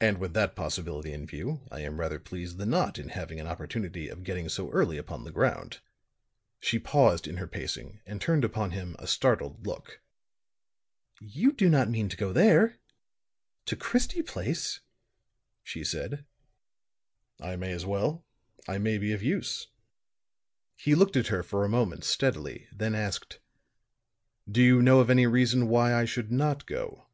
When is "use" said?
19.22-19.68